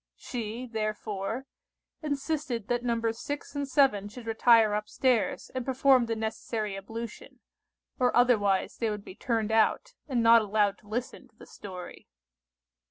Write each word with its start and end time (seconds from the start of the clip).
She, 0.17 0.65
therefore, 0.65 1.45
insisted 2.01 2.69
that 2.69 2.83
Nos. 2.83 3.19
6 3.19 3.55
and 3.55 3.67
7 3.67 4.09
should 4.09 4.25
retire 4.25 4.73
up 4.73 4.89
stairs 4.89 5.51
and 5.53 5.63
perform 5.63 6.07
the 6.07 6.15
necessary 6.15 6.75
ablution, 6.75 7.39
or 7.99 8.15
otherwise 8.17 8.77
they 8.77 8.89
would 8.89 9.05
be 9.05 9.13
turned 9.13 9.51
out, 9.51 9.93
and 10.07 10.23
not 10.23 10.41
allowed 10.41 10.79
to 10.79 10.87
listen 10.87 11.27
to 11.27 11.35
the 11.35 11.45
story. 11.45 12.07